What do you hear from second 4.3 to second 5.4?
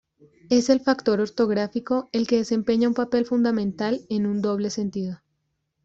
doble sentido.